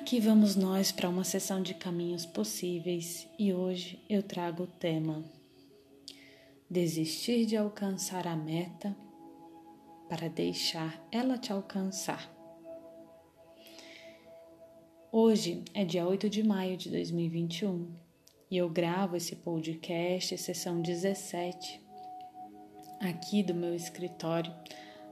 Aqui 0.00 0.18
vamos 0.18 0.56
nós 0.56 0.90
para 0.90 1.10
uma 1.10 1.24
sessão 1.24 1.62
de 1.62 1.74
caminhos 1.74 2.24
possíveis 2.24 3.28
e 3.38 3.52
hoje 3.52 4.02
eu 4.08 4.22
trago 4.22 4.62
o 4.62 4.66
tema 4.66 5.22
Desistir 6.70 7.44
de 7.44 7.54
alcançar 7.54 8.26
a 8.26 8.34
meta 8.34 8.96
para 10.08 10.26
deixar 10.26 11.06
ela 11.12 11.36
te 11.36 11.52
alcançar. 11.52 12.32
Hoje 15.12 15.62
é 15.74 15.84
dia 15.84 16.08
8 16.08 16.30
de 16.30 16.42
maio 16.42 16.78
de 16.78 16.88
2021 16.88 17.94
e 18.50 18.56
eu 18.56 18.70
gravo 18.70 19.16
esse 19.16 19.36
podcast, 19.36 20.36
sessão 20.38 20.80
17, 20.80 21.78
aqui 23.00 23.42
do 23.42 23.54
meu 23.54 23.74
escritório, 23.74 24.52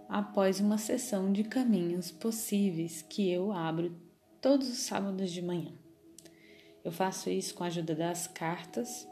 após 0.09 0.61
uma 0.61 0.79
sessão 0.79 1.31
de 1.31 1.45
caminhos 1.45 2.11
possíveis 2.11 3.03
que 3.03 3.31
eu 3.31 3.53
abro 3.53 4.08
todos 4.41 4.69
os 4.69 4.79
sábados 4.79 5.31
de 5.31 5.43
manhã. 5.43 5.73
Eu 6.85 6.93
faço 6.93 7.29
isso 7.29 7.55
com 7.55 7.65
a 7.65 7.67
ajuda 7.67 7.95
das 7.95 8.27
cartas 8.27 9.07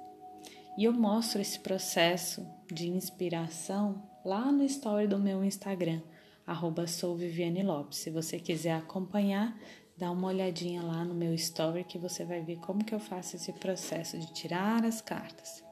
e 0.78 0.84
eu 0.84 0.92
mostro 0.92 1.40
esse 1.40 1.58
processo 1.60 2.46
de 2.72 2.88
inspiração 2.88 4.08
lá 4.24 4.50
no 4.52 4.64
story 4.64 5.06
do 5.06 5.18
meu 5.18 5.44
Instagram, 5.44 6.00
arroba 6.46 6.86
Se 6.86 8.10
você 8.10 8.38
quiser 8.38 8.72
acompanhar, 8.72 9.58
dá 9.96 10.10
uma 10.10 10.28
olhadinha 10.28 10.82
lá 10.82 11.04
no 11.04 11.14
meu 11.14 11.34
story 11.34 11.84
que 11.84 11.98
você 11.98 12.24
vai 12.24 12.42
ver 12.42 12.56
como 12.58 12.84
que 12.84 12.94
eu 12.94 13.00
faço 13.00 13.36
esse 13.36 13.52
processo 13.54 14.18
de 14.18 14.32
tirar 14.32 14.84
as 14.84 15.00
cartas. 15.00 15.64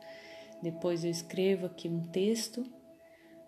Depois 0.63 1.05
eu 1.05 1.11
escrevo 1.11 1.67
aqui 1.67 1.89
um 1.89 2.01
texto 2.01 2.65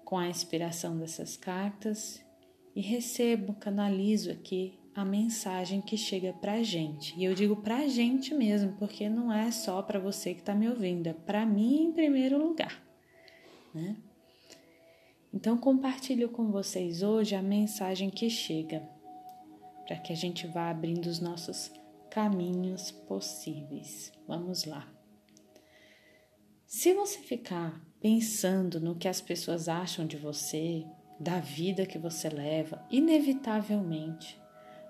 com 0.05 0.19
a 0.19 0.28
inspiração 0.28 0.98
dessas 0.98 1.36
cartas 1.36 2.23
e 2.75 2.80
recebo, 2.80 3.55
canalizo 3.55 4.30
aqui 4.30 4.78
a 4.96 5.05
mensagem 5.05 5.82
que 5.82 5.95
chega 5.95 6.32
para 6.32 6.62
gente. 6.62 7.14
E 7.18 7.24
eu 7.24 7.34
digo 7.34 7.56
para 7.56 7.86
gente 7.86 8.32
mesmo, 8.32 8.73
porque 8.78 9.11
não 9.11 9.30
é 9.30 9.50
só 9.50 9.83
para 9.83 10.00
você 10.00 10.33
que 10.33 10.41
está 10.41 10.55
me 10.55 10.66
ouvindo, 10.66 11.06
é 11.06 11.12
para 11.12 11.44
mim 11.44 11.83
em 11.83 11.92
primeiro 11.92 12.39
lugar, 12.39 12.83
né? 13.74 13.94
Então 15.34 15.58
compartilho 15.58 16.30
com 16.30 16.50
vocês 16.50 17.02
hoje 17.02 17.34
a 17.34 17.42
mensagem 17.42 18.08
que 18.08 18.30
chega, 18.30 18.89
para 19.86 19.98
que 19.98 20.14
a 20.14 20.17
gente 20.17 20.47
vá 20.47 20.70
abrindo 20.70 21.05
os 21.05 21.20
nossos 21.20 21.70
caminhos 22.11 22.91
possíveis. 22.91 24.11
Vamos 24.27 24.64
lá. 24.64 24.91
Se 26.64 26.94
você 26.94 27.19
ficar 27.19 27.84
pensando 28.00 28.80
no 28.80 28.97
que 28.97 29.08
as 29.08 29.20
pessoas 29.20 29.69
acham 29.69 30.06
de 30.06 30.17
você, 30.17 30.86
da 31.20 31.39
vida 31.39 31.84
que 31.84 31.98
você 31.98 32.30
leva, 32.30 32.83
inevitavelmente 32.91 34.41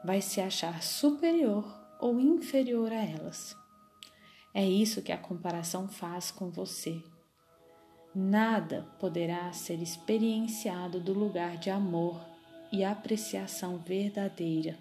vai 0.07 0.23
se 0.23 0.41
achar 0.41 0.85
superior 0.85 1.65
ou 2.01 2.21
inferior 2.21 2.93
a 2.93 3.05
elas. 3.05 3.57
É 4.55 4.65
isso 4.65 5.03
que 5.03 5.11
a 5.11 5.19
comparação 5.19 5.89
faz 5.89 6.31
com 6.31 6.49
você. 6.49 7.03
Nada 8.15 8.87
poderá 9.01 9.53
ser 9.53 9.83
experienciado 9.83 11.01
do 11.01 11.13
lugar 11.13 11.59
de 11.59 11.71
amor 11.71 12.19
e 12.73 12.85
apreciação 12.85 13.79
verdadeira, 13.79 14.79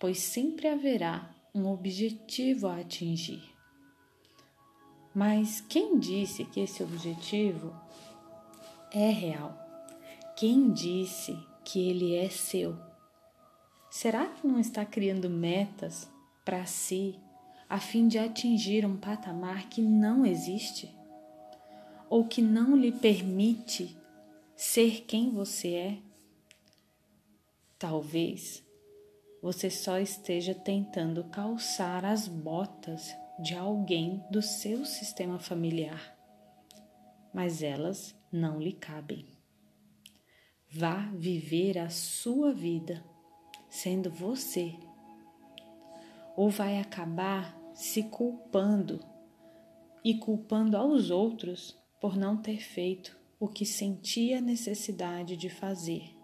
pois 0.00 0.20
sempre 0.20 0.68
haverá 0.68 1.30
um 1.54 1.68
objetivo 1.68 2.66
a 2.66 2.80
atingir. 2.80 3.44
Mas 5.14 5.60
quem 5.60 5.98
disse 5.98 6.44
que 6.46 6.60
esse 6.60 6.82
objetivo 6.82 7.72
é 8.90 9.10
real? 9.10 9.56
Quem 10.34 10.72
disse 10.72 11.38
que 11.62 11.88
ele 11.88 12.16
é 12.16 12.28
seu? 12.28 12.93
Será 13.94 14.26
que 14.26 14.44
não 14.44 14.58
está 14.58 14.84
criando 14.84 15.30
metas 15.30 16.10
para 16.44 16.66
si 16.66 17.16
a 17.68 17.78
fim 17.78 18.08
de 18.08 18.18
atingir 18.18 18.84
um 18.84 18.96
patamar 18.96 19.68
que 19.68 19.80
não 19.80 20.26
existe? 20.26 20.92
Ou 22.10 22.26
que 22.26 22.42
não 22.42 22.76
lhe 22.76 22.90
permite 22.90 23.96
ser 24.56 25.02
quem 25.02 25.30
você 25.30 25.74
é? 25.74 25.98
Talvez 27.78 28.64
você 29.40 29.70
só 29.70 30.00
esteja 30.00 30.56
tentando 30.56 31.22
calçar 31.30 32.04
as 32.04 32.26
botas 32.26 33.14
de 33.38 33.54
alguém 33.54 34.24
do 34.28 34.42
seu 34.42 34.84
sistema 34.84 35.38
familiar, 35.38 36.18
mas 37.32 37.62
elas 37.62 38.12
não 38.32 38.58
lhe 38.58 38.72
cabem. 38.72 39.24
Vá 40.68 41.08
viver 41.14 41.78
a 41.78 41.88
sua 41.88 42.52
vida 42.52 43.13
sendo 43.74 44.08
você, 44.08 44.76
ou 46.36 46.48
vai 46.48 46.78
acabar 46.78 47.60
se 47.74 48.04
culpando 48.04 49.00
e 50.04 50.14
culpando 50.14 50.76
aos 50.76 51.10
outros 51.10 51.76
por 52.00 52.16
não 52.16 52.36
ter 52.36 52.62
feito 52.62 53.18
o 53.38 53.48
que 53.48 53.66
sentia 53.66 54.40
necessidade 54.40 55.36
de 55.36 55.48
fazer. 55.50 56.16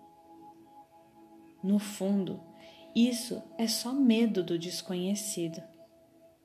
No 1.61 1.81
fundo, 1.81 2.41
isso 2.95 3.43
é 3.59 3.67
só 3.67 3.93
medo 3.93 4.45
do 4.45 4.57
desconhecido. 4.57 5.61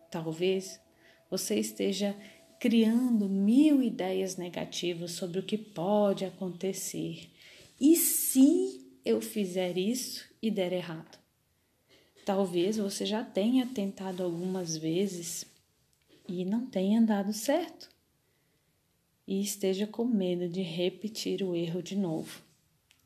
Talvez 0.10 0.82
você 1.30 1.60
esteja 1.60 2.18
criando 2.60 3.30
mil 3.30 3.84
ideias 3.84 4.38
negativas 4.38 5.12
sobre 5.12 5.40
o 5.40 5.44
que 5.44 5.58
pode 5.58 6.26
acontecer. 6.26 7.32
E 7.80 7.96
se 7.96 8.85
eu 9.06 9.22
fizer 9.22 9.78
isso 9.78 10.26
e 10.42 10.50
der 10.50 10.74
errado. 10.74 11.20
Talvez 12.26 12.78
você 12.78 13.06
já 13.06 13.24
tenha 13.24 13.68
tentado 13.68 14.24
algumas 14.24 14.76
vezes 14.76 15.46
e 16.28 16.44
não 16.44 16.66
tenha 16.66 17.00
dado 17.00 17.32
certo 17.32 17.88
e 19.28 19.42
esteja 19.42 19.86
com 19.86 20.06
medo 20.06 20.50
de 20.50 20.62
repetir 20.62 21.44
o 21.44 21.56
erro 21.56 21.84
de 21.84 21.96
novo. 21.96 22.42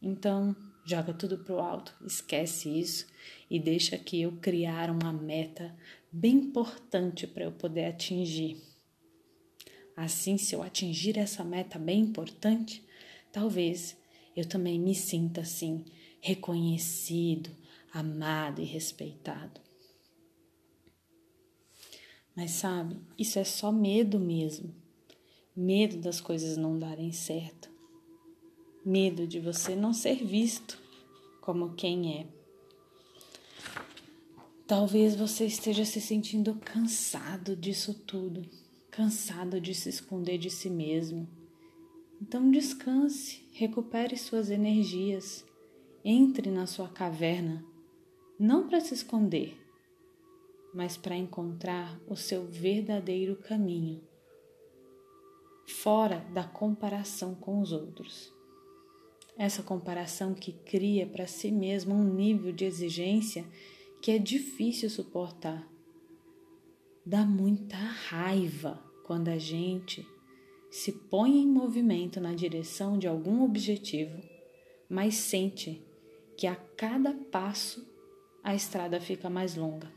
Então, 0.01 0.55
joga 0.85 1.13
tudo 1.13 1.37
pro 1.37 1.59
alto, 1.59 1.93
esquece 2.05 2.69
isso 2.79 3.05
e 3.49 3.59
deixa 3.59 3.97
que 3.97 4.21
eu 4.21 4.31
criar 4.37 4.89
uma 4.89 5.11
meta 5.11 5.75
bem 6.11 6.35
importante 6.35 7.27
para 7.27 7.43
eu 7.43 7.51
poder 7.51 7.85
atingir. 7.85 8.57
Assim, 9.95 10.37
se 10.37 10.55
eu 10.55 10.63
atingir 10.63 11.17
essa 11.17 11.43
meta 11.43 11.77
bem 11.77 11.99
importante, 11.99 12.81
talvez 13.33 13.98
eu 14.39 14.47
também 14.47 14.79
me 14.79 14.95
sinta 14.95 15.41
assim, 15.41 15.83
reconhecido, 16.21 17.49
amado 17.93 18.61
e 18.61 18.65
respeitado. 18.65 19.59
Mas 22.35 22.51
sabe, 22.51 22.97
isso 23.17 23.37
é 23.37 23.43
só 23.43 23.71
medo 23.71 24.17
mesmo. 24.19 24.73
Medo 25.55 25.97
das 25.97 26.21
coisas 26.21 26.55
não 26.55 26.79
darem 26.79 27.11
certo. 27.11 27.69
Medo 28.85 29.27
de 29.27 29.41
você 29.41 29.75
não 29.75 29.93
ser 29.93 30.23
visto 30.23 30.79
como 31.41 31.73
quem 31.73 32.19
é. 32.19 32.27
Talvez 34.65 35.15
você 35.15 35.45
esteja 35.45 35.83
se 35.83 35.99
sentindo 35.99 36.55
cansado 36.55 37.55
disso 37.55 37.93
tudo, 37.93 38.47
cansado 38.89 39.59
de 39.59 39.73
se 39.73 39.89
esconder 39.89 40.37
de 40.37 40.49
si 40.49 40.69
mesmo 40.69 41.38
então 42.21 42.51
descanse, 42.51 43.47
recupere 43.53 44.17
suas 44.17 44.49
energias, 44.49 45.45
entre 46.03 46.51
na 46.51 46.65
sua 46.65 46.89
caverna, 46.89 47.65
não 48.37 48.67
para 48.67 48.81
se 48.81 48.93
esconder, 48.93 49.57
mas 50.73 50.97
para 50.97 51.15
encontrar 51.15 51.99
o 52.07 52.15
seu 52.15 52.45
verdadeiro 52.45 53.35
caminho, 53.35 54.01
fora 55.65 56.19
da 56.33 56.43
comparação 56.43 57.33
com 57.35 57.61
os 57.61 57.71
outros. 57.71 58.33
Essa 59.37 59.63
comparação 59.63 60.33
que 60.33 60.51
cria 60.51 61.07
para 61.07 61.25
si 61.25 61.51
mesmo 61.51 61.95
um 61.95 62.13
nível 62.13 62.51
de 62.51 62.65
exigência 62.65 63.45
que 64.01 64.11
é 64.11 64.17
difícil 64.17 64.89
suportar. 64.89 65.65
Dá 67.05 67.25
muita 67.25 67.77
raiva 67.77 68.83
quando 69.05 69.29
a 69.29 69.37
gente 69.37 70.05
se 70.69 70.91
põe 70.91 71.37
em 71.41 71.47
movimento 71.47 72.21
na 72.21 72.33
direção 72.33 72.97
de 72.97 73.07
algum 73.07 73.43
objetivo, 73.43 74.21
mas 74.89 75.15
sente 75.15 75.81
que 76.37 76.47
a 76.47 76.55
cada 76.55 77.13
passo 77.13 77.87
a 78.43 78.55
estrada 78.55 78.99
fica 79.01 79.29
mais 79.29 79.55
longa. 79.55 79.91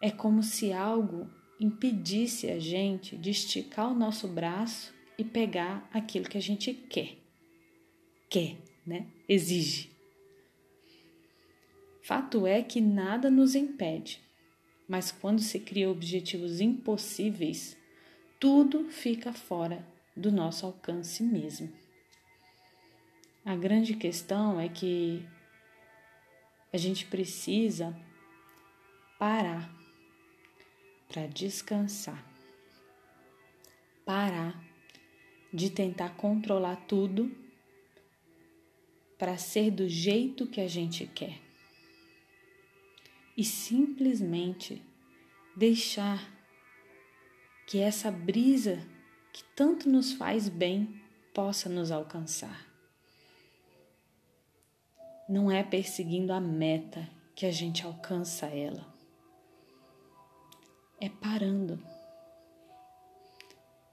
É 0.00 0.10
como 0.10 0.42
se 0.42 0.72
algo 0.72 1.28
impedisse 1.60 2.48
a 2.48 2.58
gente 2.58 3.16
de 3.16 3.30
esticar 3.30 3.90
o 3.90 3.94
nosso 3.94 4.28
braço 4.28 4.94
e 5.18 5.24
pegar 5.24 5.88
aquilo 5.92 6.28
que 6.28 6.38
a 6.38 6.42
gente 6.42 6.72
quer. 6.72 7.16
Quer, 8.30 8.56
né? 8.86 9.06
Exige. 9.28 9.90
Fato 12.02 12.46
é 12.46 12.62
que 12.62 12.80
nada 12.80 13.30
nos 13.30 13.54
impede, 13.54 14.20
mas 14.88 15.10
quando 15.10 15.40
se 15.40 15.58
cria 15.60 15.90
objetivos 15.90 16.60
impossíveis, 16.60 17.77
tudo 18.38 18.88
fica 18.90 19.32
fora 19.32 19.86
do 20.16 20.30
nosso 20.30 20.66
alcance 20.66 21.22
mesmo. 21.22 21.72
A 23.44 23.56
grande 23.56 23.94
questão 23.94 24.60
é 24.60 24.68
que 24.68 25.26
a 26.72 26.76
gente 26.76 27.06
precisa 27.06 27.96
parar 29.18 29.74
para 31.08 31.26
descansar. 31.26 32.24
Parar 34.04 34.62
de 35.52 35.70
tentar 35.70 36.10
controlar 36.10 36.76
tudo 36.86 37.34
para 39.18 39.36
ser 39.36 39.70
do 39.70 39.88
jeito 39.88 40.46
que 40.46 40.60
a 40.60 40.68
gente 40.68 41.06
quer. 41.06 41.40
E 43.36 43.44
simplesmente 43.44 44.82
deixar 45.56 46.37
que 47.68 47.80
essa 47.80 48.10
brisa 48.10 48.78
que 49.30 49.44
tanto 49.54 49.90
nos 49.90 50.14
faz 50.14 50.48
bem 50.48 50.98
possa 51.34 51.68
nos 51.68 51.90
alcançar. 51.90 52.66
Não 55.28 55.52
é 55.52 55.62
perseguindo 55.62 56.32
a 56.32 56.40
meta 56.40 57.06
que 57.34 57.44
a 57.44 57.50
gente 57.50 57.84
alcança 57.84 58.46
ela. 58.46 58.86
É 60.98 61.10
parando 61.10 61.78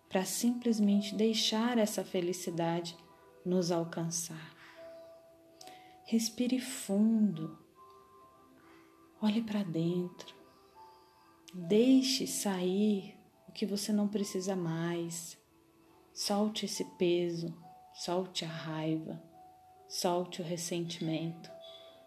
para 0.08 0.24
simplesmente 0.24 1.14
deixar 1.14 1.78
essa 1.78 2.02
felicidade 2.02 2.96
nos 3.46 3.72
alcançar. 3.72 4.56
Respire 6.06 6.62
fundo. 6.62 7.60
Olhe 9.22 9.42
para 9.42 9.64
dentro. 9.64 10.34
Deixe 11.54 12.26
sair 12.26 13.15
que 13.56 13.66
você 13.66 13.92
não 13.92 14.08
precisa 14.08 14.56
mais. 14.56 15.36
Solte 16.14 16.66
esse 16.66 16.86
peso, 16.98 17.52
solte 17.96 18.46
a 18.46 18.50
raiva 18.50 19.20
Solte 19.88 20.42
o 20.42 20.44
ressentimento, 20.44 21.50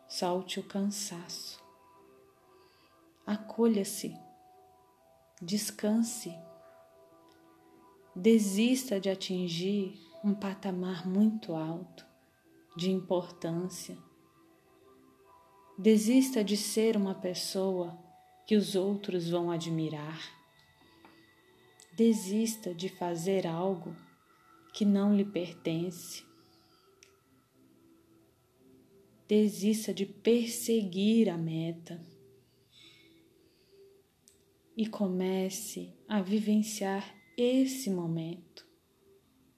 solte 0.09 0.59
o 0.59 0.63
cansaço. 0.63 1.63
Acolha-se, 3.25 4.15
descanse. 5.41 6.37
Desista 8.15 9.01
de 9.01 9.09
atingir 9.09 9.99
um 10.25 10.35
patamar 10.35 11.07
muito 11.07 11.55
alto 11.55 12.05
de 12.77 12.91
importância. 12.91 13.97
Desista 15.79 16.43
de 16.43 16.57
ser 16.57 16.97
uma 16.97 17.15
pessoa 17.15 17.97
que 18.45 18.57
os 18.57 18.75
outros 18.75 19.31
vão 19.31 19.53
admirar. 19.53 20.21
Desista 21.99 22.73
de 22.73 22.89
fazer 22.89 23.45
algo 23.45 23.93
que 24.73 24.85
não 24.85 25.17
lhe 25.17 25.25
pertence. 25.25 26.23
Desista 29.27 29.93
de 29.93 30.07
perseguir 30.07 31.29
a 31.29 31.37
meta. 31.37 32.01
E 34.77 34.87
comece 34.87 35.93
a 36.07 36.23
vivenciar 36.23 37.17
esse 37.37 37.91
momento, 37.91 38.65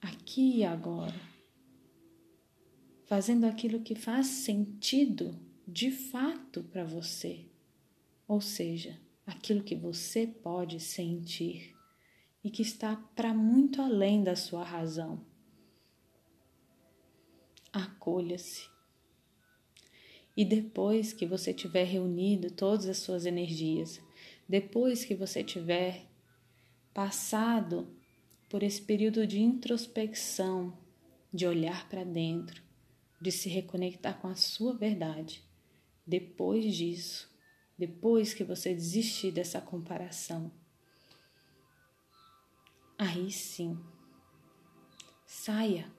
aqui 0.01 0.57
e 0.57 0.63
agora, 0.63 1.21
fazendo 3.05 3.45
aquilo 3.45 3.83
que 3.83 3.93
faz 3.93 4.25
sentido 4.25 5.39
de 5.67 5.91
fato 5.91 6.63
para 6.63 6.83
você, 6.83 7.45
ou 8.27 8.41
seja, 8.41 8.99
aquilo 9.27 9.63
que 9.63 9.75
você 9.75 10.25
pode 10.25 10.79
sentir 10.79 11.70
e 12.43 12.49
que 12.49 12.61
está 12.61 12.95
para 13.15 13.33
muito 13.33 13.81
além 13.81 14.23
da 14.23 14.35
sua 14.35 14.63
razão. 14.63 15.25
Acolha-se 17.71 18.71
e 20.35 20.45
depois 20.45 21.13
que 21.13 21.25
você 21.25 21.53
tiver 21.53 21.83
reunido 21.83 22.49
todas 22.51 22.87
as 22.87 22.97
suas 22.97 23.25
energias, 23.25 24.01
depois 24.47 25.03
que 25.03 25.15
você 25.15 25.43
tiver 25.43 26.05
passado 26.93 27.87
por 28.49 28.63
esse 28.63 28.81
período 28.81 29.25
de 29.27 29.39
introspecção, 29.39 30.77
de 31.33 31.45
olhar 31.45 31.87
para 31.89 32.03
dentro, 32.03 32.61
de 33.21 33.31
se 33.31 33.49
reconectar 33.49 34.19
com 34.19 34.27
a 34.27 34.35
sua 34.35 34.73
verdade, 34.73 35.43
depois 36.05 36.75
disso, 36.75 37.29
depois 37.77 38.33
que 38.33 38.43
você 38.43 38.73
desistir 38.73 39.31
dessa 39.31 39.61
comparação, 39.61 40.51
aí 43.01 43.31
sim, 43.31 43.79
saia, 45.25 45.91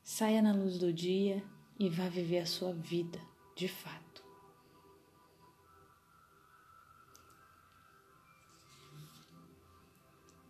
saia 0.00 0.40
na 0.40 0.52
luz 0.52 0.78
do 0.78 0.92
dia 0.92 1.42
e 1.76 1.88
vá 1.88 2.08
viver 2.08 2.38
a 2.38 2.46
sua 2.46 2.72
vida 2.72 3.20
de 3.56 3.66
fato. 3.66 4.22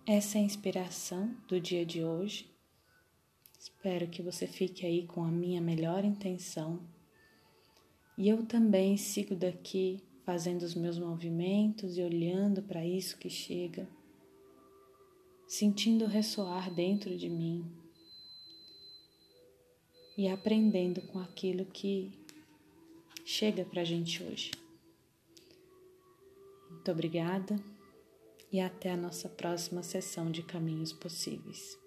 Essa 0.06 0.37
é 0.37 0.43
a 0.43 0.44
inspiração 0.44 1.34
do 1.49 1.58
dia 1.58 1.87
de 1.87 2.05
hoje. 2.05 2.55
Espero 3.58 4.08
que 4.08 4.20
você 4.20 4.46
fique 4.46 4.84
aí 4.84 5.06
com 5.06 5.25
a 5.25 5.31
minha 5.31 5.62
melhor 5.62 6.05
intenção. 6.05 6.87
E 8.19 8.29
eu 8.29 8.44
também 8.44 8.99
sigo 8.99 9.34
daqui 9.34 10.05
fazendo 10.25 10.61
os 10.61 10.75
meus 10.75 10.99
movimentos 10.99 11.96
e 11.96 12.02
olhando 12.02 12.62
para 12.62 12.84
isso 12.84 13.17
que 13.17 13.31
chega, 13.31 13.88
sentindo 15.52 16.06
ressoar 16.06 16.72
dentro 16.72 17.14
de 17.14 17.28
mim 17.28 17.70
e 20.16 20.26
aprendendo 20.26 21.02
com 21.02 21.19
aquilo 21.19 21.66
que 21.66 22.10
chega 23.22 23.62
para 23.62 23.82
a 23.82 23.84
gente 23.84 24.22
hoje. 24.22 24.50
Muito 26.70 26.90
obrigada 26.90 27.62
e 28.50 28.60
até 28.60 28.93
a 28.93 28.96
nossa 28.96 29.28
próxima 29.28 29.82
sessão 29.82 30.31
de 30.31 30.43
Caminhos 30.43 30.90
Possíveis. 30.90 31.81